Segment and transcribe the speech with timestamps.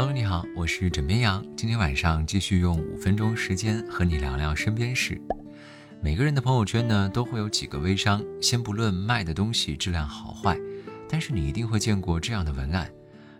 [0.00, 1.44] Hello，你好，我是枕边羊。
[1.56, 5.20] 今天晚上继续用五分钟时间和你聊聊身边事。
[6.00, 10.56] 每个人的朋友圈呢，都会有几个微商，先不论卖的东西质量好坏，
[11.08, 12.88] 但是你一定会见过这样的文案，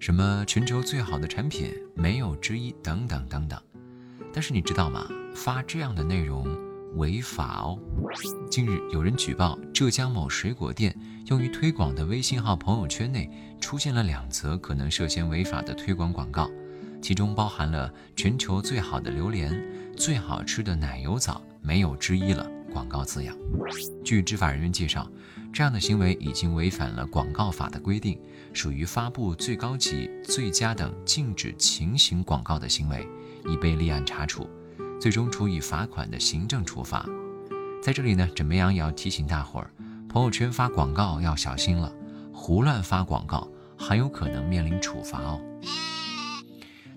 [0.00, 3.60] 什么全球最好的产品没有之一，等等等等。
[4.32, 5.06] 但是你知道吗？
[5.34, 6.48] 发这样的内容
[6.96, 7.78] 违法哦。
[8.50, 10.94] 近日有人举报浙江某水果店
[11.26, 16.50] 用于推广的微信号朋友圈内出现了两则可能涉嫌违法的推广广告，
[17.00, 19.62] 其中包含了全球最好的榴莲、
[19.96, 23.36] 最好吃的奶油枣没有之一了广告字样。
[24.04, 25.10] 据执法人员介绍，
[25.52, 28.20] 这样的行为已经违反了广告法的规定，
[28.52, 33.06] 属于发布最高级、最佳等禁止情形广告的行为，
[33.48, 34.48] 已被立案查处，
[35.00, 37.06] 最终处以罚款的行政处罚。
[37.82, 39.70] 在这里呢，枕边羊也要提醒大伙儿，
[40.08, 41.92] 朋友圈发广告要小心了，
[42.32, 45.40] 胡乱发广告很有可能面临处罚哦。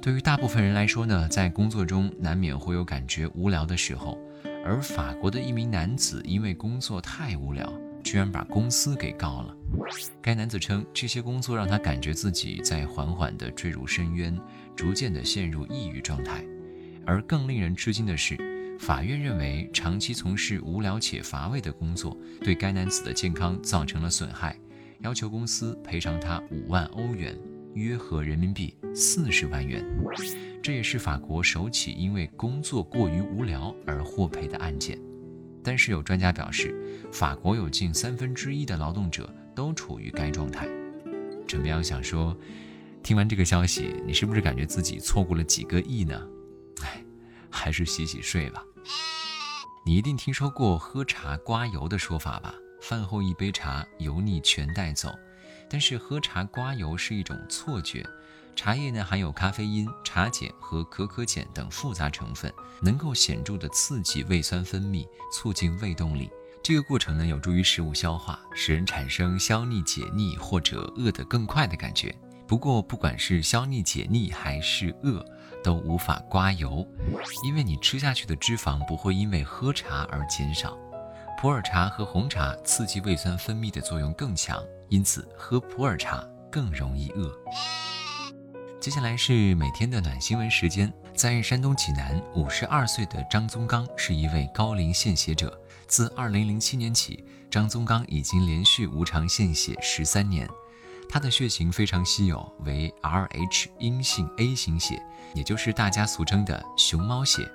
[0.00, 4.16] 对于大部分人来说呢，在工作中难免会有感觉无聊的时候，
[4.64, 7.68] 而法国的一名男子因为工作太无聊，
[8.04, 9.56] 居然把公司给告了。
[10.22, 14.38] 该男子称，这些工作让他感觉自己在缓缓地坠入深渊，
[14.76, 16.44] 逐渐地陷入抑郁状态。
[17.06, 18.36] 而更令人吃惊的是。
[18.78, 24.54] 法院认为，长期从事无聊且乏味的工作，对该男子的健康造成了损害，
[25.00, 27.34] 要求公司赔偿他五万欧元，
[27.72, 29.82] 约合人民币四十万元。
[30.62, 34.98] 这也是法国首起因为工作过于无聊而获赔的案件。
[35.64, 36.74] 但是有专家表示，
[37.10, 40.68] 法国有近三分之一的劳动者都处于该状态。
[41.48, 42.36] 陈彪想说，
[43.02, 46.20] 听完这个消息，你是不是感觉自己错过了几个亿呢？
[47.50, 48.62] 还是洗洗睡吧。
[49.84, 52.54] 你一定听说过喝茶刮油的说法吧？
[52.80, 55.12] 饭后一杯茶，油腻全带走。
[55.68, 58.04] 但是喝茶刮油是一种错觉。
[58.54, 66.30] 茶叶呢含有咖啡因、茶碱和可可碱等复杂成分，能够显著的刺激胃酸分泌，促进胃动力。
[66.62, 72.16] 这个过程呢有助于食物消化，使人产生消腻解腻或者饿得更快的感觉。
[72.48, 75.24] 不过不管是消腻解腻还是饿。
[75.66, 76.86] 都无法刮油，
[77.42, 80.78] 因为你吃下去的脂肪不会因为喝茶而减少。
[81.36, 87.36] 普洱茶和红茶刺激胃酸分泌的作用更强，因此喝普洱茶更容易饿。
[88.78, 95.60] 接下来是每天的暖新闻时间，在山东济南，五十二岁的张宗刚是一位高龄献血者。
[95.88, 100.48] 自二零零七年起，张宗刚已经连续无偿献血十三年。
[101.08, 105.02] 他的血型非常稀有，为 Rh 阴性 A 型血，
[105.34, 107.48] 也就是大家俗称的熊猫血。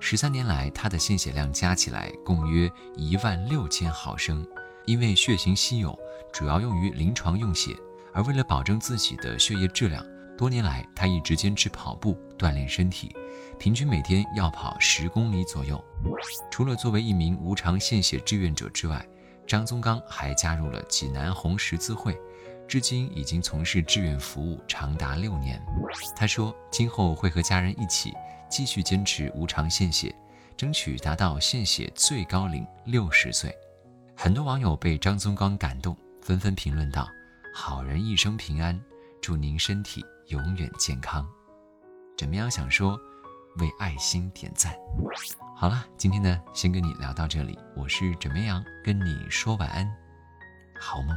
[0.00, 4.44] 十三年来，他的献血量加起来共约一万六千毫升。
[4.86, 5.96] 因为血型稀有，
[6.32, 7.76] 主要用于临床用血。
[8.14, 10.04] 而为了保证自己的血液质量，
[10.36, 13.14] 多年来他一直坚持跑步锻炼身体，
[13.58, 15.82] 平均每天要跑十公里左右。
[16.50, 19.06] 除了作为一名无偿献血志愿者之外，
[19.46, 22.18] 张宗刚还加入了济南红十字会。
[22.68, 25.60] 至今已经从事志愿服务长达六年。
[26.14, 28.12] 他说：“今后会和家人一起
[28.50, 30.14] 继续坚持无偿献血，
[30.54, 33.56] 争取达到献血最高龄六十岁。”
[34.14, 37.08] 很多网友被张宗刚感动，纷纷评论道
[37.54, 38.78] ：“好人一生平安，
[39.22, 41.26] 祝您身体永远健康。”
[42.18, 43.00] 枕边羊想说
[43.60, 44.74] ：“为爱心点赞。”
[45.56, 47.58] 好了，今天呢，先跟你聊到这里。
[47.74, 49.90] 我是枕边羊，跟你说晚安，
[50.78, 51.16] 好梦。